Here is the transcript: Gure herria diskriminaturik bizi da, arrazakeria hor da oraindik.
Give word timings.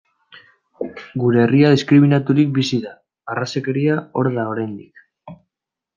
Gure 1.23 1.39
herria 1.43 1.69
diskriminaturik 1.75 2.51
bizi 2.57 2.81
da, 2.89 2.97
arrazakeria 3.35 3.99
hor 4.11 4.31
da 4.39 4.51
oraindik. 4.57 5.09